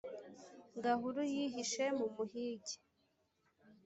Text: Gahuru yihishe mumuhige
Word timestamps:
Gahuru 0.83 1.19
yihishe 1.33 1.85
mumuhige 1.97 2.75